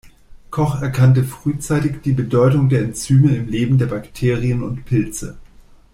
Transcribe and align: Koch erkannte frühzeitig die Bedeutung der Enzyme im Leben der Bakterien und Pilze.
Koch 0.49 0.81
erkannte 0.81 1.23
frühzeitig 1.23 2.01
die 2.03 2.13
Bedeutung 2.13 2.69
der 2.69 2.81
Enzyme 2.81 3.35
im 3.35 3.47
Leben 3.49 3.77
der 3.77 3.85
Bakterien 3.85 4.63
und 4.63 4.83
Pilze. 4.83 5.37